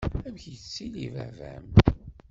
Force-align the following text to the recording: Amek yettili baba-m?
Amek 0.27 0.43
yettili 0.51 1.05
baba-m? 1.15 1.65